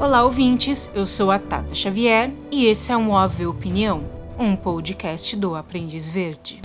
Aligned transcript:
Olá, 0.00 0.22
ouvintes. 0.22 0.88
Eu 0.94 1.08
sou 1.08 1.28
a 1.28 1.40
Tata 1.40 1.74
Xavier 1.74 2.30
e 2.52 2.66
esse 2.66 2.92
é 2.92 2.96
um 2.96 3.10
OV 3.10 3.46
Opinião, 3.46 4.04
um 4.38 4.54
podcast 4.54 5.34
do 5.34 5.56
Aprendiz 5.56 6.08
Verde. 6.08 6.60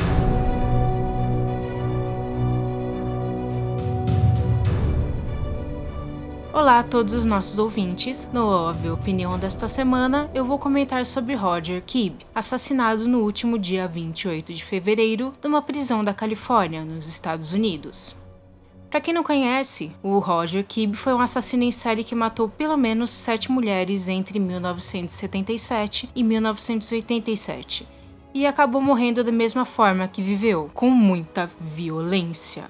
Olá 6.54 6.78
a 6.78 6.84
todos 6.84 7.16
os 7.16 7.26
nossos 7.26 7.58
ouvintes. 7.58 8.30
No 8.32 8.46
OV 8.46 8.92
Opinião 8.92 9.40
desta 9.40 9.68
semana, 9.68 10.30
eu 10.36 10.46
vou 10.46 10.60
comentar 10.60 11.04
sobre 11.04 11.34
Roger 11.34 11.82
Kibb, 11.84 12.24
assassinado 12.36 13.08
no 13.08 13.22
último 13.22 13.58
dia 13.58 13.88
28 13.88 14.54
de 14.54 14.64
fevereiro 14.64 15.34
numa 15.44 15.64
prisão 15.64 16.04
da 16.04 16.14
Califórnia, 16.14 16.86
nos 16.86 17.08
Estados 17.08 17.52
Unidos. 17.52 18.16
Para 18.94 19.02
quem 19.02 19.12
não 19.12 19.24
conhece, 19.24 19.90
o 20.04 20.20
Roger 20.20 20.64
Kibb 20.64 20.96
foi 20.96 21.16
um 21.16 21.20
assassino 21.20 21.64
em 21.64 21.72
série 21.72 22.04
que 22.04 22.14
matou 22.14 22.48
pelo 22.48 22.78
menos 22.78 23.10
sete 23.10 23.52
mulheres 23.52 24.08
entre 24.08 24.38
1977 24.38 26.12
e 26.16 26.24
1987 26.24 27.88
e 28.36 28.46
acabou 28.46 28.80
morrendo 28.80 29.24
da 29.24 29.32
mesma 29.32 29.66
forma 29.66 30.08
que 30.08 30.22
viveu, 30.22 30.70
com 30.76 30.92
muita 30.92 31.50
violência. 31.60 32.66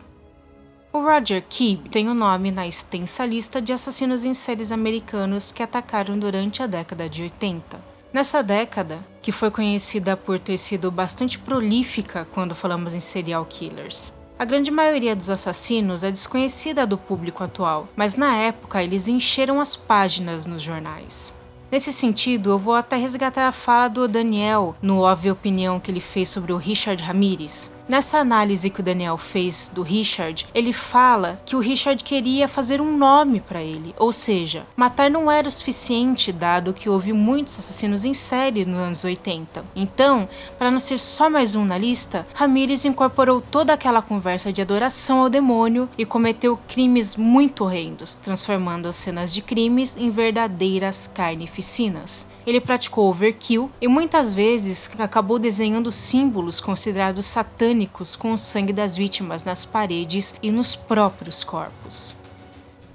O 0.94 1.02
Roger 1.02 1.44
Kibb 1.50 1.90
tem 1.90 2.08
o 2.08 2.12
um 2.12 2.16
nome 2.16 2.52
na 2.52 2.66
extensa 2.66 3.26
lista 3.26 3.62
de 3.62 3.74
assassinos 3.74 4.24
em 4.24 4.34
séries 4.34 4.72
americanos 4.72 5.52
que 5.52 5.62
atacaram 5.62 6.18
durante 6.18 6.64
a 6.64 6.68
década 6.68 7.10
de 7.10 7.22
80. 7.22 7.82
Nessa 8.14 8.42
década, 8.42 9.06
que 9.22 9.34
foi 9.34 9.52
conhecida 9.52 10.16
por 10.16 10.40
ter 10.40 10.58
sido 10.58 10.90
bastante 10.90 11.38
prolífica 11.38 12.26
quando 12.32 12.56
falamos 12.56 12.96
em 12.96 13.02
serial 13.02 13.44
killers, 13.44 14.14
a 14.44 14.46
grande 14.46 14.70
maioria 14.70 15.16
dos 15.16 15.30
assassinos 15.30 16.04
é 16.04 16.12
desconhecida 16.12 16.86
do 16.86 16.98
público 16.98 17.42
atual, 17.46 17.88
mas 17.96 18.18
na 18.18 18.36
época 18.36 18.84
eles 18.84 19.08
encheram 19.08 19.62
as 19.62 19.74
páginas 19.74 20.46
nos 20.46 20.62
jornais. 20.62 21.34
Nesse 21.72 21.94
sentido, 21.94 22.50
eu 22.50 22.60
vou 22.60 22.76
até 22.76 22.98
resgatar 22.98 23.48
a 23.48 23.54
fala 23.54 23.88
do 23.88 24.06
Daniel 24.06 24.76
no 24.82 25.00
óbvio 25.00 25.32
opinião 25.32 25.80
que 25.80 25.90
ele 25.90 26.02
fez 26.02 26.28
sobre 26.28 26.52
o 26.52 26.58
Richard 26.58 27.02
Ramirez, 27.02 27.72
Nessa 27.88 28.18
análise 28.18 28.70
que 28.70 28.80
o 28.80 28.84
Daniel 28.84 29.18
fez 29.18 29.70
do 29.74 29.82
Richard, 29.82 30.48
ele 30.56 30.72
fala 30.72 31.42
que 31.46 31.56
o 31.56 31.60
Richard 31.60 32.02
queria 32.02 32.48
fazer 32.48 32.80
um 32.80 32.98
nome 32.98 33.42
para 33.42 33.62
ele, 33.62 33.94
ou 33.98 34.14
seja, 34.14 34.66
matar 34.76 35.12
não 35.12 35.30
era 35.30 35.48
o 35.48 35.52
suficiente 35.52 36.32
dado 36.32 36.74
que 36.74 36.90
houve 36.90 37.12
muitos 37.12 37.60
assassinos 37.60 38.06
em 38.06 38.14
série 38.14 38.66
nos 38.66 38.80
anos 38.80 39.04
80. 39.04 39.66
Então, 39.76 40.30
para 40.58 40.72
não 40.72 40.80
ser 40.80 40.98
só 40.98 41.30
mais 41.30 41.56
um 41.56 41.66
na 41.66 41.78
lista, 41.78 42.26
Ramirez 42.34 42.86
incorporou 42.86 43.42
toda 43.42 43.74
aquela 43.74 44.02
conversa 44.02 44.54
de 44.54 44.62
adoração 44.62 45.20
ao 45.20 45.30
demônio 45.30 45.90
e 45.98 46.06
cometeu 46.06 46.58
crimes 46.68 47.18
muito 47.18 47.66
horrendos, 47.66 48.16
transformando 48.16 48.88
as 48.88 48.96
cenas 48.96 49.34
de 49.34 49.42
crimes 49.42 49.98
em 49.98 50.10
verdadeiras 50.10 51.12
carnificinas. 51.14 52.26
Ele 52.46 52.60
praticou 52.60 53.10
overkill 53.10 53.72
e 53.80 53.88
muitas 53.88 54.34
vezes 54.34 54.90
acabou 55.00 55.40
desenhando 55.40 55.92
símbolos 55.92 56.60
considerados 56.60 57.26
satânicos 57.26 58.16
com 58.16 58.34
o 58.34 58.38
sangue 58.38 58.74
das 58.74 58.96
vítimas 58.96 59.44
nas 59.44 59.66
paredes 59.66 60.36
e 60.44 60.52
nos 60.52 60.76
próprios 60.76 61.44
corpos. 61.44 62.16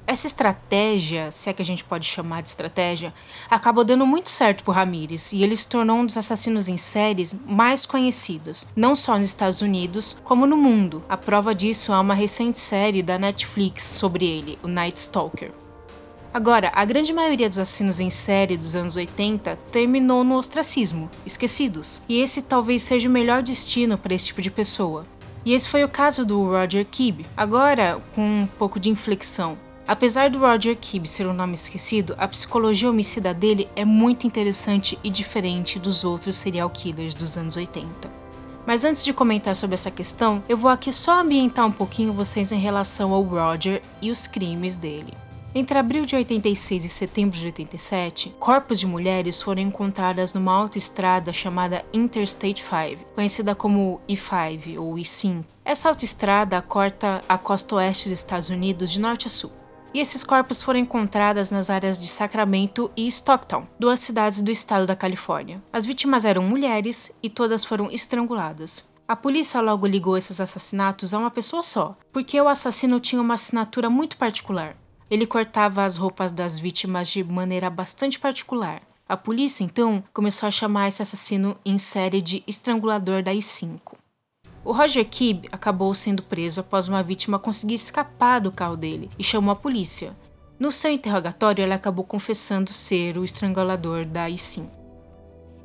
Essa 0.07 0.27
estratégia, 0.27 1.31
se 1.31 1.51
é 1.51 1.53
que 1.53 1.61
a 1.61 1.65
gente 1.65 1.85
pode 1.85 2.07
chamar 2.07 2.41
de 2.41 2.49
estratégia, 2.49 3.13
acabou 3.51 3.85
dando 3.85 4.07
muito 4.07 4.31
certo 4.31 4.65
por 4.65 4.75
Ramirez 4.75 5.35
e 5.35 5.43
ele 5.43 5.55
se 5.55 5.69
tornou 5.69 5.99
um 5.99 6.07
dos 6.07 6.17
assassinos 6.17 6.67
em 6.67 6.79
séries 6.79 7.37
mais 7.47 7.85
conhecidos, 7.85 8.67
não 8.75 8.95
só 8.95 9.19
nos 9.19 9.29
Estados 9.29 9.61
Unidos, 9.61 10.17
como 10.25 10.47
no 10.47 10.57
mundo. 10.57 11.05
A 11.11 11.17
prova 11.19 11.55
disso 11.55 11.93
é 11.93 11.99
uma 11.99 12.15
recente 12.15 12.59
série 12.59 13.03
da 13.03 13.19
Netflix 13.19 13.83
sobre 13.83 14.25
ele, 14.25 14.59
o 14.63 14.69
Night 14.69 14.99
Stalker. 14.99 15.53
Agora, 16.39 16.70
a 16.72 16.84
grande 16.84 17.12
maioria 17.12 17.48
dos 17.48 17.58
assassinos 17.58 17.98
em 17.98 18.11
série 18.11 18.56
dos 18.56 18.77
anos 18.77 18.94
80 18.94 19.56
terminou 19.72 20.23
no 20.23 20.36
ostracismo, 20.36 21.11
esquecidos, 21.27 22.01
e 22.08 22.20
esse 22.20 22.42
talvez 22.42 22.83
seja 22.83 23.08
o 23.08 23.13
melhor 23.13 23.42
destino 23.42 23.98
para 23.98 24.14
esse 24.14 24.27
tipo 24.27 24.40
de 24.40 24.48
pessoa. 24.48 25.05
E 25.45 25.52
esse 25.52 25.68
foi 25.68 25.83
o 25.83 25.89
caso 25.89 26.24
do 26.24 26.40
Roger 26.45 26.86
Kibb. 26.86 27.27
Agora, 27.36 28.01
com 28.14 28.23
um 28.23 28.46
pouco 28.57 28.79
de 28.79 28.89
inflexão. 28.89 29.58
Apesar 29.85 30.30
do 30.30 30.39
Roger 30.39 30.77
Kibb 30.77 31.08
ser 31.08 31.27
um 31.27 31.33
nome 31.33 31.55
esquecido, 31.55 32.14
a 32.17 32.29
psicologia 32.29 32.89
homicida 32.89 33.34
dele 33.34 33.68
é 33.74 33.84
muito 33.84 34.24
interessante 34.24 34.96
e 35.02 35.11
diferente 35.11 35.77
dos 35.77 36.05
outros 36.05 36.36
serial 36.36 36.70
killers 36.70 37.17
dos 37.17 37.36
anos 37.36 37.57
80. 37.57 38.08
Mas 38.64 38.84
antes 38.84 39.05
de 39.05 39.13
comentar 39.13 39.57
sobre 39.57 39.74
essa 39.74 39.90
questão, 39.90 40.40
eu 40.48 40.57
vou 40.57 40.70
aqui 40.70 40.92
só 40.92 41.20
ambientar 41.20 41.67
um 41.67 41.73
pouquinho 41.73 42.13
vocês 42.13 42.52
em 42.52 42.61
relação 42.61 43.13
ao 43.13 43.24
Roger 43.24 43.83
e 44.01 44.13
os 44.13 44.29
crimes 44.29 44.77
dele. 44.77 45.14
Entre 45.55 45.79
abril 45.79 46.05
de 46.05 46.14
86 46.14 46.85
e 46.85 46.89
setembro 46.91 47.39
de 47.39 47.47
87, 47.47 48.35
corpos 48.39 48.79
de 48.79 48.86
mulheres 48.86 49.41
foram 49.41 49.63
encontradas 49.63 50.35
numa 50.35 50.53
autoestrada 50.53 51.33
chamada 51.33 51.85
Interstate 51.92 52.63
5, 52.63 53.05
conhecida 53.14 53.55
como 53.55 53.98
I-5 54.07 54.79
ou 54.79 54.98
I-5. 54.98 55.45
Essa 55.64 55.89
autoestrada 55.89 56.61
corta 56.61 57.23
a 57.27 57.39
costa 57.39 57.77
oeste 57.77 58.11
dos 58.11 58.19
Estados 58.19 58.51
Unidos 58.51 58.91
de 58.91 59.01
norte 59.01 59.27
a 59.27 59.31
sul. 59.31 59.51
E 59.95 60.01
esses 60.01 60.23
corpos 60.23 60.63
foram 60.63 60.81
encontrados 60.81 61.51
nas 61.51 61.70
áreas 61.70 61.98
de 61.98 62.08
Sacramento 62.08 62.91
e 62.95 63.07
Stockton, 63.07 63.67
duas 63.81 64.01
cidades 64.01 64.42
do 64.42 64.51
estado 64.51 64.87
da 64.87 64.95
Califórnia. 64.95 65.63
As 65.73 65.87
vítimas 65.87 66.27
eram 66.27 66.42
mulheres 66.42 67.11
e 67.23 67.31
todas 67.31 67.64
foram 67.64 67.91
estranguladas. 67.91 68.87
A 69.08 69.17
polícia 69.17 69.63
logo 69.63 69.87
ligou 69.87 70.19
esses 70.19 70.42
assassinatos 70.42 71.14
a 71.14 71.19
uma 71.19 71.31
pessoa 71.31 71.63
só, 71.63 71.97
porque 72.13 72.39
o 72.39 72.48
assassino 72.48 73.01
tinha 73.01 73.23
uma 73.23 73.33
assinatura 73.33 73.89
muito 73.89 74.19
particular. 74.19 74.77
Ele 75.11 75.27
cortava 75.27 75.85
as 75.85 75.96
roupas 75.96 76.33
das 76.33 76.58
vítimas 76.58 77.08
de 77.08 77.24
maneira 77.24 77.70
bastante 77.70 78.19
particular. 78.19 78.83
A 79.08 79.17
polícia, 79.17 79.64
então, 79.64 80.05
começou 80.13 80.46
a 80.46 80.51
chamar 80.51 80.89
esse 80.89 81.01
assassino 81.01 81.57
em 81.64 81.79
série 81.79 82.20
de 82.20 82.45
estrangulador 82.46 83.23
da 83.23 83.33
I-5. 83.33 83.95
O 84.63 84.73
Roger 84.73 85.08
Kibb 85.08 85.48
acabou 85.51 85.95
sendo 85.95 86.23
preso 86.23 86.61
após 86.61 86.89
uma 86.89 87.02
vítima 87.02 87.39
conseguir 87.39 87.74
escapar 87.74 88.39
do 88.39 88.52
carro 88.52 88.77
dele 88.77 89.11
e 89.19 89.24
chamou 89.24 89.51
a 89.51 89.57
polícia. 89.57 90.14
No 90.58 90.70
seu 90.70 90.92
interrogatório, 90.92 91.63
ele 91.63 91.73
acabou 91.73 92.05
confessando 92.05 92.70
ser 92.70 93.17
o 93.17 93.25
estrangulador 93.25 94.05
da 94.05 94.29
I-5. 94.29 94.69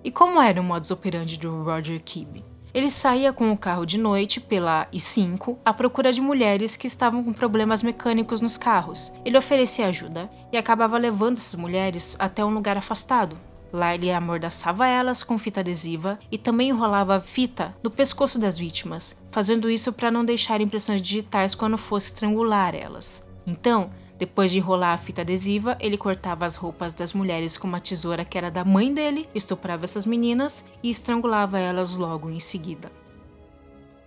E 0.06 0.12
como 0.12 0.42
era 0.42 0.62
o 0.62 0.64
modus 0.64 0.92
operandi 0.92 1.38
do 1.38 1.64
Roger 1.64 2.02
Kibb? 2.02 2.46
Ele 2.74 2.90
saía 2.90 3.32
com 3.32 3.52
o 3.52 3.58
carro 3.58 3.86
de 3.86 4.00
noite 4.00 4.42
pela 4.42 4.88
I5 4.92 5.58
à 5.64 5.72
procura 5.72 6.12
de 6.12 6.20
mulheres 6.20 6.76
que 6.76 6.88
estavam 6.88 7.24
com 7.24 7.32
problemas 7.32 7.84
mecânicos 7.84 8.42
nos 8.42 8.58
carros. 8.58 9.14
Ele 9.24 9.38
oferecia 9.38 9.86
ajuda 9.86 10.28
e 10.52 10.58
acabava 10.58 10.98
levando 10.98 11.38
essas 11.38 11.54
mulheres 11.54 12.16
até 12.18 12.44
um 12.44 12.52
lugar 12.54 12.76
afastado. 12.76 13.38
Lá 13.72 13.94
ele 13.94 14.12
amordaçava 14.12 14.88
elas 14.88 15.22
com 15.22 15.38
fita 15.38 15.60
adesiva 15.60 16.18
e 16.32 16.38
também 16.38 16.70
enrolava 16.70 17.22
fita 17.22 17.76
no 17.84 17.92
pescoço 17.92 18.40
das 18.40 18.58
vítimas, 18.58 19.16
fazendo 19.30 19.70
isso 19.70 19.94
para 19.94 20.12
não 20.12 20.26
deixar 20.26 20.60
impressões 20.60 21.02
digitais 21.02 21.54
quando 21.54 21.78
fosse 21.78 22.08
estrangular 22.08 22.74
elas. 22.74 23.24
Então, 23.46 23.92
depois 24.18 24.51
de 24.51 24.59
enrolar 24.59 24.94
a 24.94 24.97
fita 24.97 25.22
adesiva, 25.22 25.78
ele 25.79 25.97
cortava 25.97 26.46
as 26.46 26.56
roupas 26.56 26.94
das 26.94 27.13
mulheres 27.13 27.57
com 27.57 27.68
uma 27.68 27.79
tesoura 27.79 28.24
que 28.24 28.38
era 28.38 28.51
da 28.51 28.63
mãe 28.63 28.94
dele, 28.94 29.28
estuprava 29.34 29.85
essas 29.85 30.06
meninas 30.06 30.63
e 30.81 30.90
estrangulava 30.90 31.59
elas 31.59 31.97
logo 31.97 32.29
em 32.29 32.40
seguida. 32.40 32.91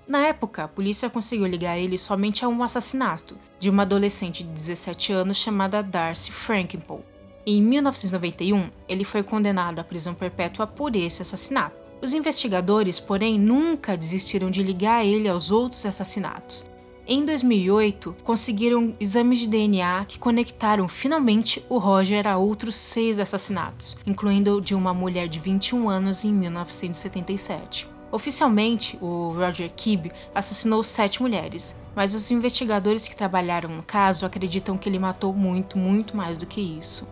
Na 0.06 0.20
época, 0.20 0.64
a 0.64 0.68
polícia 0.68 1.10
conseguiu 1.10 1.46
ligar 1.46 1.76
ele 1.76 1.98
somente 1.98 2.44
a 2.44 2.48
um 2.48 2.62
assassinato 2.62 3.36
de 3.58 3.68
uma 3.68 3.82
adolescente 3.82 4.44
de 4.44 4.50
17 4.50 5.12
anos 5.12 5.36
chamada 5.36 5.82
Darcy 5.82 6.30
Frankenpole. 6.30 7.02
Em 7.44 7.60
1991, 7.60 8.70
ele 8.88 9.04
foi 9.04 9.24
condenado 9.24 9.80
à 9.80 9.84
prisão 9.84 10.14
perpétua 10.14 10.66
por 10.66 10.94
esse 10.94 11.22
assassinato. 11.22 11.76
Os 12.00 12.12
investigadores, 12.12 13.00
porém, 13.00 13.38
nunca 13.38 13.96
desistiram 13.96 14.50
de 14.50 14.62
ligar 14.62 15.04
ele 15.04 15.28
aos 15.28 15.50
outros 15.50 15.84
assassinatos, 15.84 16.66
em 17.08 17.24
2008, 17.24 18.16
conseguiram 18.24 18.96
exames 18.98 19.38
de 19.38 19.46
DNA 19.46 20.04
que 20.06 20.18
conectaram 20.18 20.88
finalmente 20.88 21.64
o 21.68 21.78
Roger 21.78 22.26
a 22.26 22.36
outros 22.36 22.74
seis 22.74 23.20
assassinatos, 23.20 23.96
incluindo 24.04 24.56
o 24.56 24.60
de 24.60 24.74
uma 24.74 24.92
mulher 24.92 25.28
de 25.28 25.38
21 25.38 25.88
anos 25.88 26.24
em 26.24 26.32
1977. 26.32 27.88
Oficialmente, 28.10 28.98
o 29.00 29.28
Roger 29.28 29.70
Kibb 29.76 30.10
assassinou 30.34 30.82
sete 30.82 31.22
mulheres, 31.22 31.76
mas 31.94 32.12
os 32.12 32.28
investigadores 32.32 33.06
que 33.06 33.14
trabalharam 33.14 33.68
no 33.68 33.84
caso 33.84 34.26
acreditam 34.26 34.76
que 34.76 34.88
ele 34.88 34.98
matou 34.98 35.32
muito, 35.32 35.78
muito 35.78 36.16
mais 36.16 36.36
do 36.36 36.44
que 36.44 36.60
isso. 36.60 37.06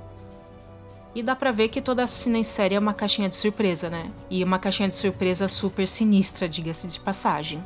E 1.14 1.22
dá 1.22 1.36
pra 1.36 1.52
ver 1.52 1.68
que 1.68 1.80
toda 1.80 2.02
assassina 2.02 2.38
em 2.38 2.42
série 2.42 2.74
é 2.74 2.78
uma 2.80 2.94
caixinha 2.94 3.28
de 3.28 3.36
surpresa, 3.36 3.88
né? 3.88 4.10
E 4.28 4.42
uma 4.42 4.58
caixinha 4.58 4.88
de 4.88 4.94
surpresa 4.94 5.46
super 5.46 5.86
sinistra, 5.86 6.48
diga-se 6.48 6.88
de 6.88 6.98
passagem. 6.98 7.62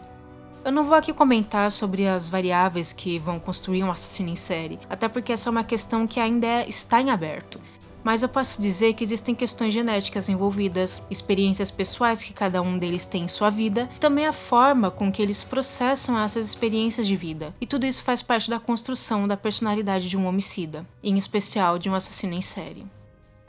Eu 0.65 0.73
não 0.73 0.85
vou 0.85 0.95
aqui 0.95 1.13
comentar 1.13 1.71
sobre 1.71 2.07
as 2.07 2.29
variáveis 2.29 2.93
que 2.93 3.19
vão 3.19 3.39
construir 3.39 3.85
um 3.85 3.91
assassino 3.91 4.29
em 4.29 4.37
série, 4.37 4.79
até 4.91 5.09
porque 5.09 5.33
essa 5.33 5.49
é 5.49 5.53
uma 5.53 5.65
questão 5.65 6.07
que 6.07 6.21
ainda 6.21 6.47
é, 6.47 6.69
está 6.69 7.01
em 7.01 7.11
aberto. 7.11 7.61
Mas 8.05 8.23
eu 8.23 8.29
posso 8.29 8.61
dizer 8.61 8.95
que 8.95 9.05
existem 9.05 9.35
questões 9.35 9.75
genéticas 9.75 10.29
envolvidas, 10.29 11.03
experiências 11.11 11.71
pessoais 11.71 12.23
que 12.23 12.33
cada 12.33 12.63
um 12.63 12.79
deles 12.79 13.07
tem 13.07 13.25
em 13.25 13.29
sua 13.29 13.51
vida, 13.51 13.89
e 13.97 13.99
também 13.99 14.27
a 14.27 14.33
forma 14.33 14.91
com 14.91 15.11
que 15.11 15.21
eles 15.21 15.43
processam 15.43 16.19
essas 16.19 16.47
experiências 16.47 17.07
de 17.07 17.17
vida. 17.17 17.55
E 17.61 17.67
tudo 17.67 17.87
isso 17.87 18.03
faz 18.03 18.23
parte 18.23 18.49
da 18.49 18.61
construção 18.61 19.27
da 19.27 19.37
personalidade 19.37 20.09
de 20.09 20.17
um 20.17 20.27
homicida, 20.27 20.87
em 21.03 21.17
especial 21.19 21.79
de 21.79 21.89
um 21.91 21.95
assassino 21.95 22.35
em 22.35 22.43
série. 22.43 22.87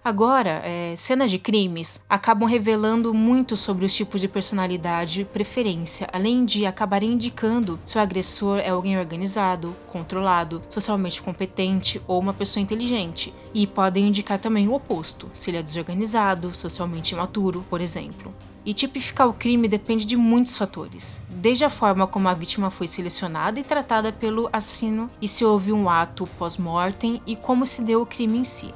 Agora, 0.09 0.63
é, 0.65 0.95
cenas 0.97 1.29
de 1.29 1.37
crimes 1.37 2.01
acabam 2.09 2.49
revelando 2.49 3.13
muito 3.13 3.55
sobre 3.55 3.85
os 3.85 3.93
tipos 3.93 4.19
de 4.19 4.27
personalidade 4.27 5.21
e 5.21 5.23
preferência, 5.23 6.07
além 6.11 6.45
de 6.45 6.65
acabarem 6.65 7.11
indicando 7.11 7.79
se 7.85 7.95
o 7.95 8.01
agressor 8.01 8.57
é 8.57 8.69
alguém 8.69 8.97
organizado, 8.97 9.75
controlado, 9.85 10.63
socialmente 10.67 11.21
competente 11.21 12.01
ou 12.07 12.19
uma 12.19 12.33
pessoa 12.33 12.59
inteligente. 12.59 13.31
E 13.53 13.67
podem 13.67 14.07
indicar 14.07 14.39
também 14.39 14.67
o 14.67 14.73
oposto, 14.73 15.29
se 15.31 15.51
ele 15.51 15.57
é 15.57 15.61
desorganizado, 15.61 16.55
socialmente 16.55 17.13
imaturo, 17.13 17.63
por 17.69 17.79
exemplo. 17.79 18.33
E 18.65 18.73
tipificar 18.73 19.27
o 19.27 19.33
crime 19.33 19.67
depende 19.67 20.05
de 20.05 20.17
muitos 20.17 20.57
fatores, 20.57 21.21
desde 21.29 21.65
a 21.65 21.69
forma 21.69 22.07
como 22.07 22.27
a 22.27 22.33
vítima 22.33 22.71
foi 22.71 22.87
selecionada 22.87 23.59
e 23.59 23.63
tratada 23.63 24.11
pelo 24.11 24.49
assassino, 24.51 25.07
e 25.21 25.27
se 25.27 25.45
houve 25.45 25.71
um 25.71 25.87
ato 25.87 26.27
pós-mortem 26.39 27.21
e 27.27 27.35
como 27.35 27.67
se 27.67 27.83
deu 27.83 28.01
o 28.01 28.07
crime 28.07 28.39
em 28.39 28.43
si. 28.43 28.73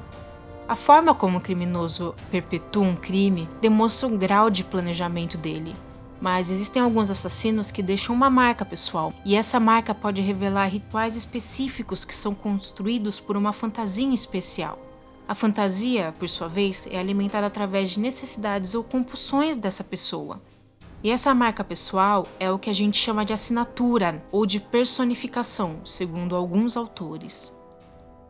A 0.66 0.74
forma 0.74 1.14
como 1.14 1.36
o 1.36 1.40
criminoso 1.42 2.14
perpetua 2.30 2.82
um 2.82 2.96
crime 2.96 3.46
demonstra 3.60 4.08
o 4.08 4.16
grau 4.16 4.48
de 4.48 4.64
planejamento 4.64 5.36
dele. 5.36 5.76
Mas 6.22 6.48
existem 6.48 6.80
alguns 6.80 7.10
assassinos 7.10 7.70
que 7.70 7.82
deixam 7.82 8.14
uma 8.14 8.30
marca 8.30 8.64
pessoal, 8.64 9.12
e 9.26 9.36
essa 9.36 9.60
marca 9.60 9.94
pode 9.94 10.22
revelar 10.22 10.66
rituais 10.66 11.16
específicos 11.16 12.02
que 12.02 12.14
são 12.14 12.34
construídos 12.34 13.20
por 13.20 13.36
uma 13.36 13.52
fantasia 13.52 14.08
especial. 14.14 14.78
A 15.28 15.34
fantasia, 15.34 16.14
por 16.18 16.28
sua 16.30 16.48
vez, 16.48 16.88
é 16.90 16.98
alimentada 16.98 17.46
através 17.46 17.90
de 17.90 18.00
necessidades 18.00 18.74
ou 18.74 18.82
compulsões 18.82 19.58
dessa 19.58 19.84
pessoa. 19.84 20.40
E 21.02 21.10
essa 21.10 21.34
marca 21.34 21.62
pessoal 21.62 22.26
é 22.40 22.50
o 22.50 22.58
que 22.58 22.70
a 22.70 22.74
gente 22.74 22.96
chama 22.96 23.22
de 23.22 23.34
assinatura 23.34 24.24
ou 24.32 24.46
de 24.46 24.60
personificação, 24.60 25.80
segundo 25.84 26.34
alguns 26.34 26.74
autores. 26.74 27.52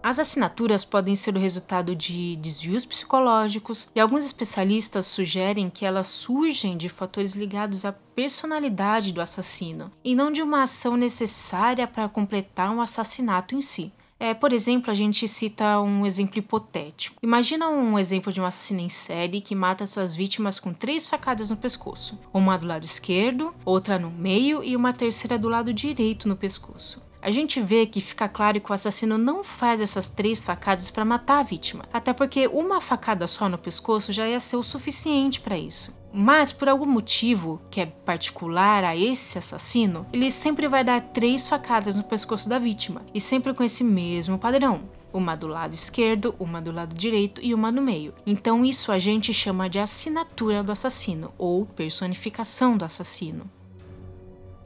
As 0.05 0.19
assinaturas 0.19 0.85
podem 0.85 1.17
ser 1.17 1.35
o 1.35 1.41
resultado 1.41 1.97
de 1.97 2.37
desvios 2.37 2.85
psicológicos 2.85 3.89
e 3.95 3.99
alguns 3.99 4.27
especialistas 4.27 5.07
sugerem 5.07 5.71
que 5.71 5.87
elas 5.87 6.09
surgem 6.09 6.77
de 6.77 6.91
fatores 6.91 7.35
ligados 7.35 7.87
à 7.87 7.93
personalidade 8.15 9.15
do 9.15 9.23
assassino 9.23 9.91
e 10.05 10.15
não 10.15 10.31
de 10.31 10.43
uma 10.43 10.65
ação 10.65 10.95
necessária 10.95 11.87
para 11.87 12.07
completar 12.07 12.71
um 12.71 12.83
assassinato 12.83 13.55
em 13.55 13.63
si. 13.63 13.91
É, 14.21 14.35
por 14.35 14.53
exemplo, 14.53 14.91
a 14.91 14.95
gente 14.95 15.27
cita 15.27 15.81
um 15.81 16.05
exemplo 16.05 16.39
hipotético. 16.39 17.17
Imagina 17.23 17.71
um 17.71 17.99
exemplo 17.99 18.31
de 18.31 18.43
um 18.43 18.45
assassino 18.45 18.81
em 18.81 18.91
série 18.91 19.41
que 19.41 19.55
mata 19.55 19.87
suas 19.87 20.15
vítimas 20.15 20.59
com 20.59 20.75
três 20.75 21.09
facadas 21.09 21.49
no 21.49 21.57
pescoço: 21.57 22.19
uma 22.31 22.59
do 22.59 22.67
lado 22.67 22.85
esquerdo, 22.85 23.55
outra 23.65 23.99
no 23.99 24.11
meio 24.11 24.63
e 24.63 24.77
uma 24.77 24.93
terceira 24.93 25.39
do 25.39 25.49
lado 25.49 25.73
direito 25.73 26.29
no 26.29 26.37
pescoço 26.37 27.04
a 27.25 27.31
gente 27.31 27.59
vê 27.59 27.87
que 27.87 28.03
fica 28.03 28.29
claro 28.29 28.61
que 28.61 28.71
o 28.71 28.75
assassino 28.75 29.17
não 29.17 29.43
faz 29.43 29.81
essas 29.81 30.11
três 30.11 30.45
facadas 30.45 30.91
para 30.91 31.07
matar 31.07 31.39
a 31.39 31.43
vítima, 31.43 31.87
até 31.91 32.13
porque 32.13 32.47
uma 32.47 32.83
facada 32.83 33.27
só 33.27 33.49
no 33.49 33.57
pescoço 33.57 34.13
já 34.13 34.29
ia 34.29 34.39
ser 34.39 34.57
o 34.57 34.63
suficiente 34.63 35.41
para 35.41 35.57
isso. 35.57 35.95
Mas 36.13 36.53
por 36.53 36.69
algum 36.69 36.85
motivo 36.85 37.63
que 37.71 37.81
é 37.81 37.87
particular 37.87 38.85
a 38.85 38.95
esse 38.95 39.39
assassino, 39.39 40.07
ele 40.13 40.31
sempre 40.31 40.69
vai 40.69 40.85
dar 40.85 41.01
três 41.01 41.49
facadas 41.49 41.97
no 41.97 42.05
pescoço 42.05 42.47
da 42.47 42.59
vítima, 42.59 43.01
e 43.15 43.21
sempre 43.23 43.55
com 43.55 43.65
esse 43.65 43.83
mesmo 43.83 44.39
padrão 44.39 44.83
uma 45.15 45.37
do 45.37 45.47
lado 45.47 45.75
esquerdo, 45.75 46.35
uma 46.41 46.61
do 46.61 46.73
lado 46.73 46.93
direito 46.93 47.41
e 47.41 47.55
uma 47.55 47.71
no 47.71 47.81
meio. 47.81 48.13
Então 48.27 48.65
isso 48.65 48.91
a 48.91 48.99
gente 48.99 49.33
chama 49.33 49.71
de 49.71 49.79
assinatura 49.79 50.61
do 50.61 50.73
assassino 50.73 51.33
ou 51.39 51.65
personificação 51.65 52.77
do 52.77 52.85
assassino. 52.85 53.49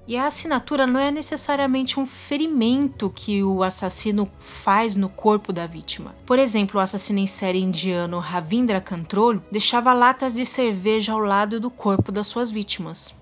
E 0.08 0.16
a 0.16 0.26
assinatura 0.26 0.87
não 0.87 0.99
é 0.99 1.10
necessariamente 1.10 2.00
um 2.00 2.06
ferimento 2.06 3.12
que 3.14 3.44
o 3.44 3.62
assassino 3.62 4.26
faz 4.38 4.96
no 4.96 5.10
corpo 5.10 5.52
da 5.52 5.66
vítima. 5.66 6.14
Por 6.25 6.38
exemplo, 6.38 6.81
o 6.81 6.82
assassino 6.82 7.19
em 7.19 7.26
série 7.26 7.60
indiano 7.60 8.19
Ravindra 8.19 8.81
Control 8.81 9.43
deixava 9.52 9.93
latas 9.93 10.32
de 10.32 10.46
cerveja 10.46 11.12
ao 11.12 11.19
lado 11.19 11.60
do 11.60 11.70
corpo 11.70 12.10
das 12.10 12.26
suas 12.26 12.49
vítimas. 12.49 13.18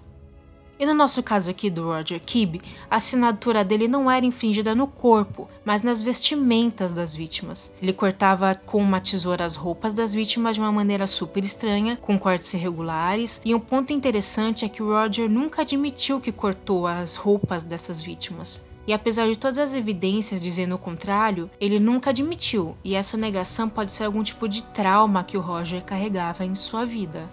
E 0.79 0.85
no 0.85 0.93
nosso 0.93 1.23
caso 1.23 1.51
aqui 1.51 1.71
do 1.71 1.85
Roger 1.85 2.21
Kibb, 2.21 2.61
a 2.91 2.97
assinatura 2.97 3.65
dele 3.65 3.89
não 3.89 4.11
era 4.11 4.27
infringida 4.27 4.75
no 4.75 4.87
corpo, 4.87 5.49
mas 5.65 5.83
nas 5.83 6.03
vestimentas 6.03 6.93
das 6.93 7.15
vítimas. 7.15 7.73
Ele 7.81 7.95
cortava 7.95 8.55
com 8.55 8.83
uma 8.83 9.01
tesoura 9.01 9.45
as 9.45 9.57
roupas 9.57 9.95
das 9.95 10.13
vítimas 10.13 10.57
de 10.57 10.61
uma 10.61 10.71
maneira 10.71 11.07
super 11.07 11.43
estranha, 11.43 11.97
com 11.97 12.19
cortes 12.19 12.53
irregulares, 12.53 13.41
e 13.45 13.55
um 13.55 13.61
ponto 13.61 13.93
interessante 13.93 14.65
é 14.65 14.69
que 14.69 14.83
o 14.83 14.91
Roger 14.91 15.31
nunca 15.31 15.63
admitiu 15.63 16.21
que 16.21 16.31
cortou 16.31 16.87
as 16.87 17.17
roupas 17.17 17.65
dessas 17.65 18.03
vítimas. 18.03 18.63
E 18.87 18.93
apesar 18.93 19.27
de 19.27 19.37
todas 19.37 19.59
as 19.59 19.75
evidências 19.75 20.41
dizendo 20.41 20.77
o 20.77 20.79
contrário, 20.79 21.51
ele 21.61 21.81
nunca 21.81 22.11
admitiu, 22.11 22.77
e 22.85 22.95
essa 22.95 23.17
negação 23.17 23.69
pode 23.69 23.91
ser 23.93 24.05
algum 24.05 24.23
tipo 24.23 24.49
de 24.49 24.63
trauma 24.63 25.25
que 25.25 25.37
o 25.37 25.41
Roger 25.41 25.83
carregava 25.83 26.45
em 26.45 26.55
sua 26.55 26.85
vida. 26.85 27.29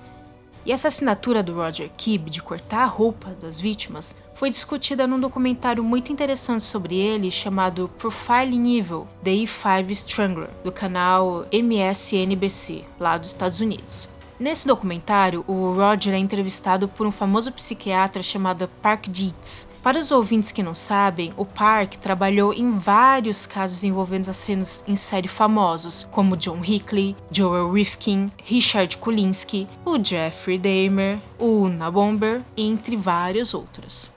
E 0.65 0.71
essa 0.71 0.88
assinatura 0.88 1.44
do 1.44 1.56
Roger 1.56 1.92
Kibb 1.98 2.30
de 2.30 2.42
cortar 2.42 2.83
a 2.83 2.86
roupa 2.86 3.31
das 3.31 3.60
vítimas 3.60 4.15
foi 4.33 4.50
discutida 4.50 5.06
num 5.06 5.19
documentário 5.19 5.83
muito 5.83 6.12
interessante 6.12 6.63
sobre 6.63 6.95
ele 6.95 7.30
chamado 7.30 7.89
Profiling 7.98 8.77
Evil: 8.77 9.07
The 9.21 9.31
E5 9.31 9.89
Strangler, 9.89 10.50
do 10.63 10.71
canal 10.71 11.45
MSNBC, 11.51 12.86
lá 12.98 13.18
dos 13.18 13.30
Estados 13.30 13.60
Unidos. 13.60 14.07
Nesse 14.39 14.68
documentário, 14.68 15.44
o 15.47 15.74
Roger 15.74 16.13
é 16.13 16.18
entrevistado 16.18 16.88
por 16.88 17.06
um 17.06 17.12
famoso 17.12 17.51
psiquiatra 17.51 18.21
chamado 18.21 18.68
Park 18.81 19.07
Dietz, 19.07 19.68
para 19.83 20.00
os 20.00 20.12
ouvintes 20.12 20.50
que 20.50 20.63
não 20.63 20.74
sabem, 20.74 21.33
o 21.35 21.45
Park 21.45 21.95
trabalhou 21.95 22.53
em 22.53 22.71
vários 22.80 23.45
casos 23.45 23.83
envolvendo 23.83 24.21
assassinos 24.21 24.81
em 24.88 24.95
série 24.95 25.27
famosos, 25.27 26.07
como 26.09 26.38
John 26.38 26.62
Hickley, 26.63 27.18
Joel 27.30 27.69
Rifkin, 27.69 28.31
Richard 28.45 28.95
Kulinski, 28.95 29.68
o 29.83 30.01
Jeffrey 30.01 30.57
Dahmer, 30.57 31.19
o 31.38 31.63
Una 31.63 31.91
Bomber, 31.91 32.41
entre 32.56 32.95
vários 32.95 33.53
outros. 33.53 34.09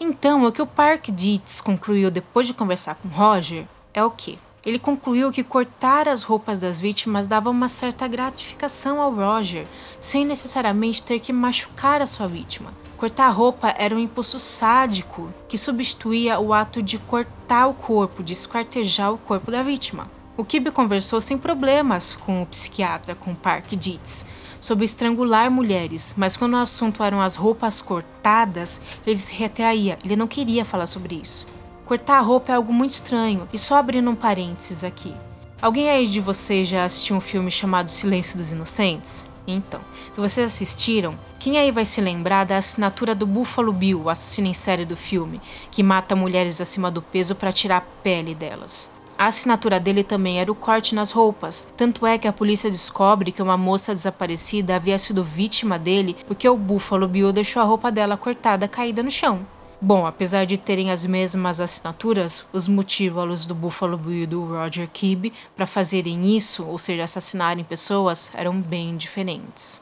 Então, 0.00 0.44
o 0.44 0.50
que 0.50 0.60
o 0.60 0.66
Park 0.66 1.10
Dietz 1.12 1.60
concluiu 1.60 2.10
depois 2.10 2.48
de 2.48 2.54
conversar 2.54 2.96
com 2.96 3.06
Roger 3.06 3.68
é 3.94 4.02
o 4.02 4.10
que? 4.10 4.36
Ele 4.68 4.78
concluiu 4.78 5.32
que 5.32 5.42
cortar 5.42 6.06
as 6.06 6.22
roupas 6.22 6.58
das 6.58 6.78
vítimas 6.78 7.26
dava 7.26 7.48
uma 7.48 7.70
certa 7.70 8.06
gratificação 8.06 9.00
ao 9.00 9.14
Roger, 9.14 9.66
sem 9.98 10.26
necessariamente 10.26 11.02
ter 11.02 11.20
que 11.20 11.32
machucar 11.32 12.02
a 12.02 12.06
sua 12.06 12.28
vítima. 12.28 12.74
Cortar 12.98 13.28
a 13.28 13.30
roupa 13.30 13.74
era 13.78 13.96
um 13.96 13.98
impulso 13.98 14.38
sádico 14.38 15.32
que 15.48 15.56
substituía 15.56 16.38
o 16.38 16.52
ato 16.52 16.82
de 16.82 16.98
cortar 16.98 17.66
o 17.66 17.72
corpo, 17.72 18.22
de 18.22 18.34
esquartejar 18.34 19.10
o 19.10 19.16
corpo 19.16 19.50
da 19.50 19.62
vítima. 19.62 20.10
O 20.36 20.44
Kibe 20.44 20.70
conversou 20.70 21.18
sem 21.18 21.38
problemas 21.38 22.14
com 22.14 22.42
o 22.42 22.46
psiquiatra, 22.46 23.14
com 23.14 23.34
Park 23.34 23.72
Dietz, 23.72 24.26
sobre 24.60 24.84
estrangular 24.84 25.50
mulheres, 25.50 26.14
mas 26.14 26.36
quando 26.36 26.52
o 26.52 26.58
assunto 26.58 27.02
eram 27.02 27.22
as 27.22 27.36
roupas 27.36 27.80
cortadas, 27.80 28.82
ele 29.06 29.18
se 29.18 29.34
retraía, 29.34 29.98
ele 30.04 30.14
não 30.14 30.26
queria 30.26 30.62
falar 30.62 30.86
sobre 30.86 31.14
isso. 31.14 31.57
Cortar 31.88 32.18
a 32.18 32.20
roupa 32.20 32.52
é 32.52 32.54
algo 32.54 32.70
muito 32.70 32.90
estranho, 32.90 33.48
e 33.50 33.58
só 33.58 33.76
abrindo 33.76 34.10
um 34.10 34.14
parênteses 34.14 34.84
aqui. 34.84 35.14
Alguém 35.62 35.88
aí 35.88 36.06
de 36.06 36.20
vocês 36.20 36.68
já 36.68 36.84
assistiu 36.84 37.16
um 37.16 37.20
filme 37.20 37.50
chamado 37.50 37.90
Silêncio 37.90 38.36
dos 38.36 38.52
Inocentes? 38.52 39.26
Então, 39.46 39.80
se 40.12 40.20
vocês 40.20 40.48
assistiram, 40.48 41.18
quem 41.38 41.56
aí 41.56 41.70
vai 41.70 41.86
se 41.86 42.02
lembrar 42.02 42.44
da 42.44 42.58
assinatura 42.58 43.14
do 43.14 43.26
Buffalo 43.26 43.72
Bill, 43.72 44.02
o 44.02 44.10
assassino 44.10 44.48
em 44.48 44.52
série 44.52 44.84
do 44.84 44.98
filme, 44.98 45.40
que 45.70 45.82
mata 45.82 46.14
mulheres 46.14 46.60
acima 46.60 46.90
do 46.90 47.00
peso 47.00 47.34
para 47.34 47.52
tirar 47.52 47.78
a 47.78 48.02
pele 48.02 48.34
delas? 48.34 48.90
A 49.16 49.24
assinatura 49.24 49.80
dele 49.80 50.04
também 50.04 50.38
era 50.38 50.52
o 50.52 50.54
corte 50.54 50.94
nas 50.94 51.10
roupas. 51.10 51.66
Tanto 51.74 52.06
é 52.06 52.18
que 52.18 52.28
a 52.28 52.32
polícia 52.34 52.70
descobre 52.70 53.32
que 53.32 53.42
uma 53.42 53.56
moça 53.56 53.94
desaparecida 53.94 54.76
havia 54.76 54.98
sido 54.98 55.24
vítima 55.24 55.78
dele 55.78 56.14
porque 56.26 56.46
o 56.46 56.56
Buffalo 56.58 57.08
Bill 57.08 57.32
deixou 57.32 57.62
a 57.62 57.64
roupa 57.64 57.90
dela 57.90 58.18
cortada 58.18 58.68
caída 58.68 59.02
no 59.02 59.10
chão. 59.10 59.46
Bom, 59.80 60.06
apesar 60.06 60.44
de 60.44 60.56
terem 60.56 60.90
as 60.90 61.06
mesmas 61.06 61.60
assinaturas, 61.60 62.44
os 62.52 62.66
motivos 62.66 63.46
do 63.46 63.54
Buffalo 63.54 63.96
Bill 63.96 64.24
e 64.24 64.26
do 64.26 64.44
Roger 64.44 64.90
Kibb 64.92 65.32
para 65.54 65.68
fazerem 65.68 66.36
isso, 66.36 66.64
ou 66.64 66.78
seja, 66.78 67.04
assassinarem 67.04 67.62
pessoas, 67.62 68.28
eram 68.34 68.60
bem 68.60 68.96
diferentes. 68.96 69.80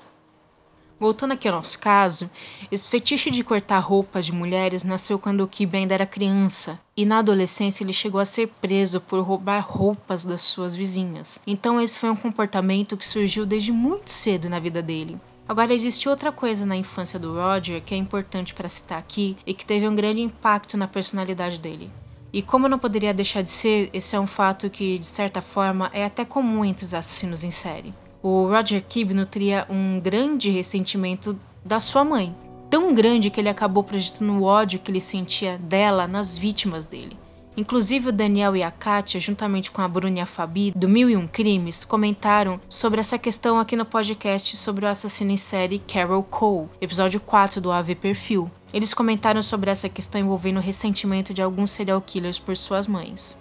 Voltando 1.00 1.32
aqui 1.32 1.48
ao 1.48 1.54
nosso 1.54 1.78
caso, 1.78 2.30
esse 2.70 2.86
fetiche 2.86 3.30
de 3.30 3.42
cortar 3.42 3.78
roupas 3.78 4.26
de 4.26 4.32
mulheres 4.32 4.84
nasceu 4.84 5.18
quando 5.18 5.40
o 5.40 5.48
Kibb 5.48 5.78
ainda 5.78 5.94
era 5.94 6.06
criança, 6.06 6.78
e 6.94 7.06
na 7.06 7.18
adolescência 7.18 7.82
ele 7.82 7.92
chegou 7.94 8.20
a 8.20 8.26
ser 8.26 8.48
preso 8.60 9.00
por 9.00 9.22
roubar 9.22 9.64
roupas 9.66 10.26
das 10.26 10.42
suas 10.42 10.74
vizinhas. 10.74 11.40
Então 11.46 11.80
esse 11.80 11.98
foi 11.98 12.10
um 12.10 12.16
comportamento 12.16 12.98
que 12.98 13.04
surgiu 13.04 13.46
desde 13.46 13.72
muito 13.72 14.10
cedo 14.10 14.50
na 14.50 14.60
vida 14.60 14.82
dele. 14.82 15.18
Agora, 15.48 15.72
existe 15.72 16.08
outra 16.08 16.32
coisa 16.32 16.66
na 16.66 16.76
infância 16.76 17.18
do 17.18 17.34
Roger 17.34 17.80
que 17.80 17.94
é 17.94 17.98
importante 17.98 18.52
para 18.52 18.68
citar 18.68 18.98
aqui 18.98 19.36
e 19.46 19.54
que 19.54 19.64
teve 19.64 19.86
um 19.86 19.94
grande 19.94 20.20
impacto 20.20 20.76
na 20.76 20.88
personalidade 20.88 21.60
dele. 21.60 21.88
E 22.32 22.42
como 22.42 22.68
não 22.68 22.78
poderia 22.78 23.14
deixar 23.14 23.42
de 23.42 23.50
ser, 23.50 23.88
esse 23.92 24.16
é 24.16 24.20
um 24.20 24.26
fato 24.26 24.68
que, 24.68 24.98
de 24.98 25.06
certa 25.06 25.40
forma, 25.40 25.88
é 25.92 26.04
até 26.04 26.24
comum 26.24 26.64
entre 26.64 26.84
os 26.84 26.92
assassinos 26.92 27.44
em 27.44 27.52
série. 27.52 27.94
O 28.20 28.48
Roger 28.48 28.84
Kibb 28.86 29.14
nutria 29.14 29.64
um 29.70 30.00
grande 30.00 30.50
ressentimento 30.50 31.38
da 31.64 31.78
sua 31.78 32.04
mãe, 32.04 32.34
tão 32.68 32.92
grande 32.92 33.30
que 33.30 33.40
ele 33.40 33.48
acabou 33.48 33.84
projetando 33.84 34.30
o 34.30 34.42
ódio 34.42 34.80
que 34.80 34.90
ele 34.90 35.00
sentia 35.00 35.56
dela 35.58 36.08
nas 36.08 36.36
vítimas 36.36 36.84
dele. 36.84 37.16
Inclusive 37.56 38.10
o 38.10 38.12
Daniel 38.12 38.54
e 38.54 38.62
a 38.62 38.70
Kátia, 38.70 39.18
juntamente 39.18 39.70
com 39.70 39.80
a 39.80 39.88
Bruna 39.88 40.18
e 40.18 40.20
a 40.20 40.26
Fabi, 40.26 40.72
do 40.76 40.86
Mil 40.86 41.08
e 41.08 41.16
Um 41.16 41.26
Crimes, 41.26 41.86
comentaram 41.86 42.60
sobre 42.68 43.00
essa 43.00 43.18
questão 43.18 43.58
aqui 43.58 43.74
no 43.74 43.86
podcast 43.86 44.56
sobre 44.58 44.84
o 44.84 44.88
assassino 44.88 45.30
em 45.30 45.38
série 45.38 45.78
Carol 45.78 46.22
Cole, 46.22 46.68
episódio 46.82 47.18
4 47.18 47.58
do 47.58 47.72
AV 47.72 47.94
Perfil. 47.94 48.50
Eles 48.74 48.92
comentaram 48.92 49.40
sobre 49.40 49.70
essa 49.70 49.88
questão 49.88 50.20
envolvendo 50.20 50.58
o 50.58 50.62
ressentimento 50.62 51.32
de 51.32 51.40
alguns 51.40 51.70
serial 51.70 52.00
killers 52.02 52.38
por 52.38 52.56
suas 52.58 52.86
mães. 52.86 53.38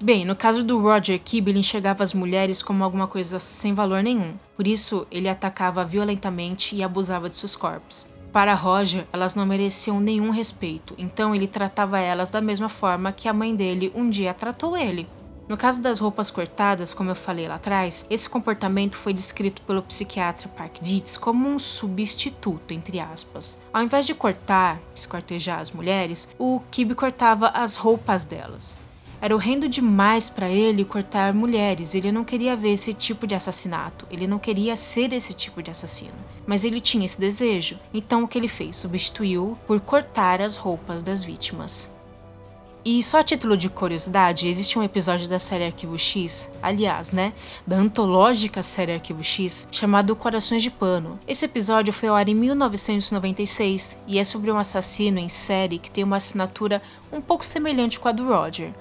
Bem, 0.00 0.24
no 0.24 0.36
caso 0.36 0.62
do 0.62 0.78
Roger 0.78 1.18
Kibb, 1.18 1.50
ele 1.50 1.58
enxergava 1.58 2.04
as 2.04 2.12
mulheres 2.12 2.62
como 2.62 2.84
alguma 2.84 3.08
coisa 3.08 3.40
sem 3.40 3.74
valor 3.74 4.02
nenhum. 4.02 4.34
Por 4.54 4.66
isso, 4.66 5.06
ele 5.10 5.28
atacava 5.28 5.84
violentamente 5.84 6.76
e 6.76 6.82
abusava 6.82 7.28
de 7.30 7.36
seus 7.36 7.56
corpos. 7.56 8.06
Para 8.36 8.52
Roger, 8.52 9.06
elas 9.14 9.34
não 9.34 9.46
mereciam 9.46 9.98
nenhum 9.98 10.28
respeito, 10.28 10.94
então 10.98 11.34
ele 11.34 11.46
tratava 11.46 11.98
elas 11.98 12.28
da 12.28 12.38
mesma 12.38 12.68
forma 12.68 13.10
que 13.10 13.30
a 13.30 13.32
mãe 13.32 13.56
dele 13.56 13.90
um 13.94 14.10
dia 14.10 14.34
tratou 14.34 14.76
ele. 14.76 15.08
No 15.48 15.56
caso 15.56 15.80
das 15.80 15.98
roupas 15.98 16.30
cortadas, 16.30 16.92
como 16.92 17.08
eu 17.08 17.14
falei 17.14 17.48
lá 17.48 17.54
atrás, 17.54 18.04
esse 18.10 18.28
comportamento 18.28 18.98
foi 18.98 19.14
descrito 19.14 19.62
pelo 19.62 19.80
psiquiatra 19.80 20.50
Park 20.50 20.82
Dietz 20.82 21.16
como 21.16 21.48
um 21.48 21.58
substituto, 21.58 22.74
entre 22.74 23.00
aspas. 23.00 23.58
Ao 23.72 23.82
invés 23.82 24.04
de 24.04 24.12
cortar, 24.12 24.82
escortejar 24.94 25.60
as 25.60 25.70
mulheres, 25.70 26.28
o 26.38 26.60
Kib 26.70 26.94
cortava 26.94 27.48
as 27.54 27.76
roupas 27.76 28.26
delas. 28.26 28.78
Era 29.18 29.34
horrendo 29.34 29.66
demais 29.66 30.28
para 30.28 30.50
ele 30.50 30.84
cortar 30.84 31.32
mulheres. 31.32 31.94
Ele 31.94 32.12
não 32.12 32.22
queria 32.22 32.54
ver 32.54 32.74
esse 32.74 32.92
tipo 32.92 33.26
de 33.26 33.34
assassinato. 33.34 34.06
Ele 34.10 34.26
não 34.26 34.38
queria 34.38 34.76
ser 34.76 35.14
esse 35.14 35.32
tipo 35.32 35.62
de 35.62 35.70
assassino. 35.70 36.25
Mas 36.46 36.64
ele 36.64 36.80
tinha 36.80 37.04
esse 37.04 37.20
desejo. 37.20 37.76
Então 37.92 38.22
o 38.22 38.28
que 38.28 38.38
ele 38.38 38.48
fez? 38.48 38.76
Substituiu 38.76 39.58
por 39.66 39.80
cortar 39.80 40.40
as 40.40 40.56
roupas 40.56 41.02
das 41.02 41.22
vítimas. 41.22 41.90
E 42.88 43.02
só 43.02 43.18
a 43.18 43.24
título 43.24 43.56
de 43.56 43.68
curiosidade, 43.68 44.46
existe 44.46 44.78
um 44.78 44.82
episódio 44.82 45.28
da 45.28 45.40
série 45.40 45.64
Arquivo 45.64 45.98
X, 45.98 46.48
aliás, 46.62 47.10
né, 47.10 47.32
da 47.66 47.74
antológica 47.74 48.62
série 48.62 48.92
Arquivo 48.92 49.24
X, 49.24 49.66
chamado 49.72 50.14
Corações 50.14 50.62
de 50.62 50.70
Pano. 50.70 51.18
Esse 51.26 51.46
episódio 51.46 51.92
foi 51.92 52.08
ao 52.08 52.14
ar 52.14 52.28
em 52.28 52.34
1996 52.36 53.98
e 54.06 54.20
é 54.20 54.22
sobre 54.22 54.52
um 54.52 54.56
assassino 54.56 55.18
em 55.18 55.28
série 55.28 55.80
que 55.80 55.90
tem 55.90 56.04
uma 56.04 56.18
assinatura 56.18 56.80
um 57.12 57.20
pouco 57.20 57.44
semelhante 57.44 57.98
com 57.98 58.06
a 58.06 58.12
do 58.12 58.24
Roger. 58.24 58.72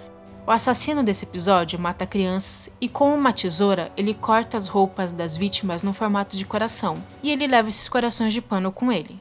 O 0.47 0.51
assassino 0.51 1.01
desse 1.01 1.25
episódio 1.25 1.79
mata 1.79 2.05
crianças 2.05 2.69
e, 2.79 2.87
com 2.87 3.15
uma 3.15 3.33
tesoura, 3.33 3.91
ele 3.97 4.13
corta 4.13 4.57
as 4.57 4.67
roupas 4.67 5.11
das 5.11 5.35
vítimas 5.35 5.81
no 5.81 5.91
formato 5.91 6.37
de 6.37 6.45
coração 6.45 7.01
e 7.23 7.31
ele 7.31 7.47
leva 7.47 7.67
esses 7.67 7.89
corações 7.89 8.31
de 8.31 8.41
pano 8.41 8.71
com 8.71 8.91
ele. 8.91 9.19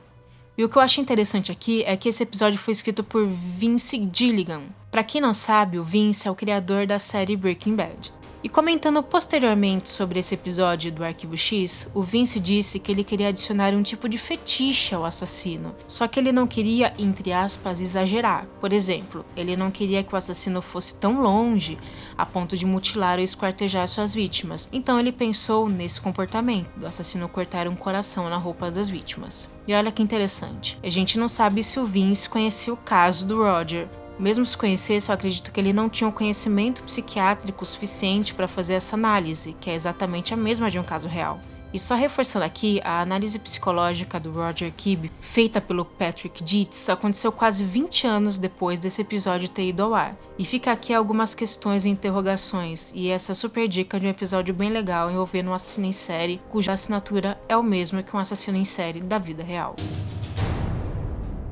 E 0.57 0.63
o 0.63 0.69
que 0.69 0.77
eu 0.77 0.83
acho 0.83 1.01
interessante 1.01 1.51
aqui 1.51 1.83
é 1.85 1.97
que 1.97 2.11
esse 2.11 2.23
episódio 2.23 2.59
foi 2.59 2.73
escrito 2.73 3.03
por 3.03 3.27
Vince 3.27 4.07
Gilligan. 4.13 4.65
Para 4.91 5.03
quem 5.03 5.19
não 5.19 5.33
sabe, 5.33 5.79
o 5.79 5.85
Vince 5.85 6.29
é 6.29 6.31
o 6.31 6.35
criador 6.35 6.87
da 6.87 6.99
série 6.99 7.37
Breaking 7.37 7.75
Bad. 7.75 8.13
E 8.45 8.49
comentando 8.51 9.03
posteriormente 9.03 9.89
sobre 9.89 10.19
esse 10.19 10.35
episódio 10.35 10.93
do 10.93 11.03
Arquivo 11.03 11.35
X, 11.35 11.89
o 11.95 12.03
Vince 12.03 12.39
disse 12.39 12.79
que 12.79 12.93
ele 12.93 13.03
queria 13.03 13.29
adicionar 13.29 13.73
um 13.73 13.83
tipo 13.83 14.07
de 14.07 14.19
fetiche 14.19 14.95
ao 14.95 15.07
assassino, 15.07 15.75
só 15.89 16.07
que 16.07 16.21
ele 16.21 16.31
não 16.31 16.47
queria, 16.47 16.93
entre 16.99 17.33
aspas, 17.33 17.81
exagerar. 17.81 18.47
Por 18.61 18.71
exemplo, 18.71 19.25
ele 19.35 19.57
não 19.57 19.71
queria 19.71 20.05
que 20.05 20.13
o 20.13 20.17
assassino 20.19 20.61
fosse 20.61 20.95
tão 20.95 21.23
longe 21.23 21.79
a 22.19 22.27
ponto 22.27 22.55
de 22.55 22.67
mutilar 22.67 23.17
ou 23.17 23.25
esquartejar 23.25 23.89
suas 23.89 24.13
vítimas. 24.13 24.69
Então 24.71 25.01
ele 25.01 25.11
pensou 25.11 25.67
nesse 25.67 25.99
comportamento 25.99 26.69
do 26.77 26.87
assassino 26.87 27.31
cortar 27.31 27.67
um 27.67 27.75
coração 27.75 28.29
na 28.29 28.37
roupa 28.37 28.71
das 28.71 28.91
vítimas. 28.91 29.49
E 29.67 29.73
olha 29.73 29.91
que 29.91 30.03
interessante, 30.03 30.79
a 30.83 30.91
gente 30.91 31.19
não 31.19 31.31
sabe 31.31 31.65
se 31.65 31.81
o 31.81 31.87
Vince 31.87 32.29
conhecia 32.29 32.75
o 32.75 32.77
caso 32.77 33.27
do 33.27 33.39
Roger, 33.43 33.89
mesmo 34.19 34.47
se 34.47 34.57
conhecesse, 34.57 35.11
eu 35.11 35.15
acredito 35.15 35.51
que 35.51 35.61
ele 35.61 35.73
não 35.73 35.89
tinha 35.89 36.09
o 36.09 36.11
um 36.11 36.15
conhecimento 36.15 36.83
psiquiátrico 36.83 37.65
suficiente 37.65 38.35
para 38.35 38.49
fazer 38.49 38.75
essa 38.75 38.97
análise, 38.97 39.57
que 39.61 39.71
é 39.71 39.75
exatamente 39.75 40.33
a 40.33 40.37
mesma 40.37 40.71
de 40.71 40.79
um 40.79 40.85
caso 40.85 41.09
real. 41.09 41.41
E 41.75 41.79
só 41.81 41.97
reforçando 41.97 42.45
aqui, 42.45 42.81
a 42.85 43.01
análise 43.01 43.37
psicológica 43.37 44.21
do 44.21 44.31
Roger 44.31 44.73
Kibb, 44.73 45.11
feita 45.21 45.61
pelo 45.61 45.85
Patrick 45.85 46.41
Dietz, 46.41 46.89
aconteceu 46.89 47.33
quase 47.33 47.65
20 47.65 48.07
anos 48.07 48.39
depois 48.39 48.79
desse 48.79 49.03
episódio 49.03 49.49
ter 49.49 49.71
ido 49.71 49.83
ao 49.83 49.93
ar. 49.93 50.15
E 50.39 50.45
fica 50.45 50.71
aqui 50.71 50.95
algumas 50.95 51.35
questões 51.35 51.85
e 51.85 51.89
interrogações, 51.89 52.93
e 52.95 53.09
essa 53.09 53.35
super 53.35 53.67
dica 53.67 53.99
de 53.99 54.07
um 54.07 54.11
episódio 54.11 54.55
bem 54.55 54.71
legal 54.71 55.11
envolvendo 55.11 55.51
um 55.51 55.55
assassino 55.55 55.89
em 55.89 55.93
série, 55.93 56.41
cuja 56.49 56.73
assinatura 56.73 57.37
é 57.49 57.57
o 57.57 57.63
mesmo 57.63 58.01
que 58.05 58.15
um 58.15 58.21
assassino 58.21 58.57
em 58.57 58.65
série 58.65 59.01
da 59.01 59.19
vida 59.19 59.43
real. 59.43 59.75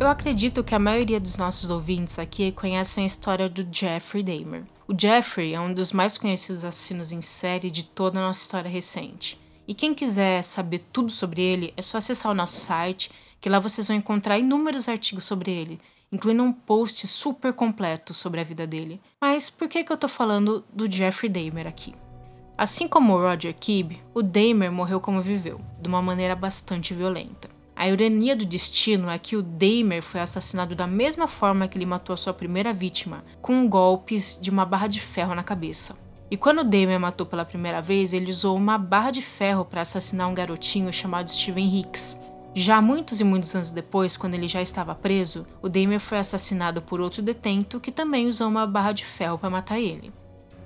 Eu 0.02 0.08
acredito 0.08 0.64
que 0.64 0.74
a 0.74 0.80
maioria 0.80 1.20
dos 1.20 1.36
nossos 1.36 1.70
ouvintes 1.70 2.18
aqui 2.18 2.50
conhecem 2.50 3.04
a 3.04 3.06
história 3.06 3.48
do 3.48 3.64
Jeffrey 3.70 4.20
Dahmer. 4.20 4.64
O 4.88 5.00
Jeffrey 5.00 5.54
é 5.54 5.60
um 5.60 5.72
dos 5.72 5.92
mais 5.92 6.18
conhecidos 6.18 6.64
assassinos 6.64 7.12
em 7.12 7.22
série 7.22 7.70
de 7.70 7.84
toda 7.84 8.18
a 8.18 8.22
nossa 8.22 8.40
história 8.40 8.68
recente. 8.68 9.38
E 9.64 9.72
quem 9.72 9.94
quiser 9.94 10.42
saber 10.42 10.80
tudo 10.92 11.08
sobre 11.08 11.40
ele, 11.40 11.72
é 11.76 11.82
só 11.82 11.98
acessar 11.98 12.32
o 12.32 12.34
nosso 12.34 12.56
site, 12.56 13.12
que 13.40 13.48
lá 13.48 13.60
vocês 13.60 13.86
vão 13.86 13.96
encontrar 13.96 14.40
inúmeros 14.40 14.88
artigos 14.88 15.24
sobre 15.24 15.52
ele, 15.52 15.80
incluindo 16.10 16.42
um 16.42 16.52
post 16.52 17.06
super 17.06 17.52
completo 17.52 18.12
sobre 18.12 18.40
a 18.40 18.44
vida 18.44 18.66
dele. 18.66 19.00
Mas 19.20 19.50
por 19.50 19.68
que, 19.68 19.84
que 19.84 19.92
eu 19.92 19.96
tô 19.96 20.08
falando 20.08 20.64
do 20.72 20.90
Jeffrey 20.90 21.30
Dahmer 21.30 21.68
aqui? 21.68 21.94
Assim 22.58 22.88
como 22.88 23.12
o 23.12 23.20
Roger 23.20 23.54
Kibb, 23.54 24.02
o 24.12 24.20
Dahmer 24.20 24.72
morreu 24.72 24.98
como 24.98 25.22
viveu, 25.22 25.60
de 25.80 25.86
uma 25.86 26.02
maneira 26.02 26.34
bastante 26.34 26.92
violenta. 26.92 27.61
A 27.74 27.88
ironia 27.88 28.36
do 28.36 28.44
destino 28.44 29.10
é 29.10 29.18
que 29.18 29.34
o 29.34 29.42
Dahmer 29.42 30.02
foi 30.02 30.20
assassinado 30.20 30.74
da 30.74 30.86
mesma 30.86 31.26
forma 31.26 31.66
que 31.66 31.76
ele 31.76 31.86
matou 31.86 32.14
a 32.14 32.16
sua 32.16 32.32
primeira 32.32 32.72
vítima, 32.72 33.24
com 33.40 33.68
golpes 33.68 34.38
de 34.40 34.50
uma 34.50 34.64
barra 34.64 34.86
de 34.86 35.00
ferro 35.00 35.34
na 35.34 35.42
cabeça. 35.42 35.96
E 36.30 36.36
quando 36.36 36.64
Dahmer 36.64 37.00
matou 37.00 37.26
pela 37.26 37.44
primeira 37.44 37.82
vez, 37.82 38.12
ele 38.12 38.30
usou 38.30 38.56
uma 38.56 38.78
barra 38.78 39.10
de 39.10 39.20
ferro 39.20 39.64
para 39.64 39.82
assassinar 39.82 40.28
um 40.28 40.34
garotinho 40.34 40.92
chamado 40.92 41.30
Steven 41.30 41.80
Hicks. 41.80 42.20
Já 42.54 42.80
muitos 42.82 43.20
e 43.20 43.24
muitos 43.24 43.54
anos 43.54 43.70
depois, 43.70 44.16
quando 44.16 44.34
ele 44.34 44.46
já 44.46 44.62
estava 44.62 44.94
preso, 44.94 45.46
o 45.60 45.68
Dahmer 45.68 46.00
foi 46.00 46.18
assassinado 46.18 46.82
por 46.82 47.00
outro 47.00 47.22
detento 47.22 47.80
que 47.80 47.90
também 47.90 48.28
usou 48.28 48.48
uma 48.48 48.66
barra 48.66 48.92
de 48.92 49.04
ferro 49.04 49.38
para 49.38 49.50
matar 49.50 49.78
ele. 49.80 50.12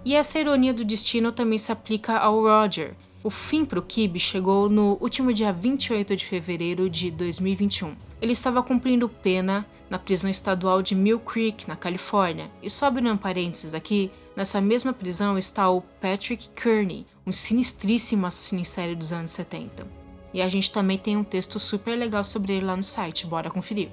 E 0.05 0.15
essa 0.15 0.39
ironia 0.39 0.73
do 0.73 0.85
destino 0.85 1.33
também 1.33 1.59
se 1.59 1.73
aplica 1.73 2.17
ao 2.19 2.43
Roger, 2.43 2.95
o 3.27 3.31
fim 3.31 3.65
para 3.65 3.81
o 3.81 3.83
Kib 3.83 4.21
chegou 4.21 4.69
no 4.71 4.97
último 5.01 5.33
dia 5.33 5.53
28 5.53 6.15
de 6.15 6.25
fevereiro 6.25 6.89
de 6.89 7.11
2021. 7.11 7.97
Ele 8.23 8.31
estava 8.31 8.63
cumprindo 8.63 9.09
pena 9.09 9.67
na 9.91 9.99
prisão 9.99 10.31
estadual 10.31 10.81
de 10.81 10.95
Mill 10.95 11.19
Creek, 11.19 11.67
na 11.67 11.75
Califórnia. 11.75 12.49
E 12.63 12.71
só 12.71 12.87
abrindo 12.87 13.11
um 13.11 13.17
parênteses 13.17 13.75
aqui, 13.75 14.13
nessa 14.37 14.61
mesma 14.61 14.93
prisão 14.93 15.37
está 15.37 15.69
o 15.69 15.81
Patrick 16.01 16.49
Kearney, 16.51 17.05
um 17.27 17.33
sinistríssimo 17.33 18.27
assassino 18.27 18.61
em 18.61 18.65
série 18.65 18.95
dos 18.95 19.13
anos 19.13 19.33
70. 19.33 19.85
E 20.33 20.41
a 20.41 20.49
gente 20.49 20.71
também 20.71 20.97
tem 20.97 21.17
um 21.17 21.25
texto 21.25 21.59
super 21.59 21.99
legal 21.99 22.25
sobre 22.25 22.53
ele 22.53 22.67
lá 22.67 22.77
no 22.77 22.85
site, 22.85 23.27
bora 23.27 23.51
conferir. 23.51 23.89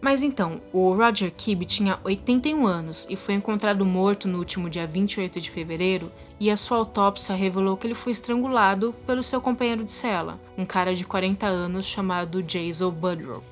Mas 0.00 0.22
então, 0.22 0.62
o 0.72 0.94
Roger 0.94 1.30
Kibb 1.30 1.66
tinha 1.66 1.98
81 2.02 2.66
anos 2.66 3.06
e 3.10 3.16
foi 3.16 3.34
encontrado 3.34 3.84
morto 3.84 4.26
no 4.26 4.38
último 4.38 4.70
dia 4.70 4.86
28 4.86 5.42
de 5.42 5.50
fevereiro, 5.50 6.10
e 6.38 6.50
a 6.50 6.56
sua 6.56 6.78
autópsia 6.78 7.34
revelou 7.34 7.76
que 7.76 7.86
ele 7.86 7.94
foi 7.94 8.12
estrangulado 8.12 8.94
pelo 9.06 9.22
seu 9.22 9.40
companheiro 9.40 9.84
de 9.84 9.92
cela, 9.92 10.38
um 10.56 10.66
cara 10.66 10.94
de 10.94 11.04
40 11.04 11.46
anos 11.46 11.86
chamado 11.86 12.42
Jason 12.42 12.90
Budrow. 12.90 13.42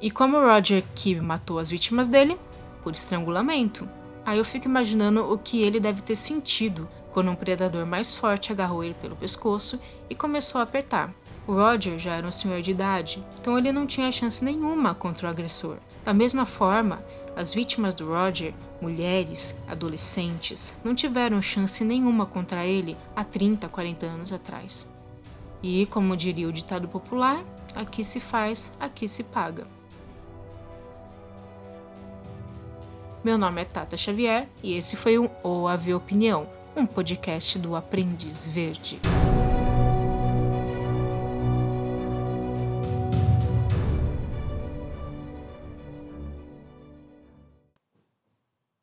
E 0.00 0.10
como 0.10 0.40
Roger 0.40 0.84
Kibb 0.94 1.20
matou 1.20 1.58
as 1.58 1.70
vítimas 1.70 2.06
dele? 2.06 2.38
Por 2.82 2.92
estrangulamento. 2.92 3.88
Aí 4.24 4.38
eu 4.38 4.44
fico 4.44 4.66
imaginando 4.66 5.32
o 5.32 5.38
que 5.38 5.62
ele 5.62 5.80
deve 5.80 6.02
ter 6.02 6.14
sentido 6.14 6.88
quando 7.12 7.30
um 7.30 7.34
predador 7.34 7.84
mais 7.84 8.14
forte 8.14 8.52
agarrou 8.52 8.84
ele 8.84 8.94
pelo 8.94 9.16
pescoço 9.16 9.80
e 10.08 10.14
começou 10.14 10.60
a 10.60 10.64
apertar. 10.64 11.12
O 11.46 11.52
Roger 11.52 11.98
já 11.98 12.14
era 12.14 12.26
um 12.26 12.30
senhor 12.30 12.60
de 12.60 12.70
idade, 12.70 13.24
então 13.40 13.58
ele 13.58 13.72
não 13.72 13.86
tinha 13.86 14.12
chance 14.12 14.44
nenhuma 14.44 14.94
contra 14.94 15.26
o 15.26 15.30
agressor. 15.30 15.78
Da 16.04 16.12
mesma 16.12 16.44
forma, 16.44 17.02
as 17.34 17.52
vítimas 17.54 17.94
do 17.94 18.06
Roger, 18.06 18.54
mulheres, 18.80 19.54
adolescentes, 19.66 20.76
não 20.84 20.94
tiveram 20.94 21.42
chance 21.42 21.84
nenhuma 21.84 22.26
contra 22.26 22.64
ele 22.66 22.96
há 23.14 23.24
30, 23.24 23.68
40 23.68 24.06
anos 24.06 24.32
atrás. 24.32 24.86
E, 25.62 25.86
como 25.86 26.16
diria 26.16 26.48
o 26.48 26.52
ditado 26.52 26.86
popular, 26.88 27.44
aqui 27.74 28.04
se 28.04 28.20
faz, 28.20 28.72
aqui 28.78 29.08
se 29.08 29.24
paga. 29.24 29.66
Meu 33.24 33.36
nome 33.36 33.60
é 33.60 33.64
Tata 33.64 33.96
Xavier 33.96 34.48
e 34.62 34.74
esse 34.74 34.96
foi 34.96 35.18
o 35.18 35.28
OAV 35.42 35.94
Opinião, 35.94 36.48
um 36.76 36.86
podcast 36.86 37.58
do 37.58 37.74
Aprendiz 37.74 38.46
Verde. 38.46 39.00